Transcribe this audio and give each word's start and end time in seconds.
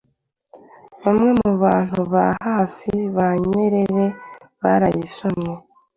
Bamwe 1.03 1.29
mu 1.39 1.51
bantu 1.63 2.01
ba 2.13 2.25
hafi 2.47 2.93
ba 3.15 3.27
Nyerere 3.47 4.05
barayisomye 4.61 5.53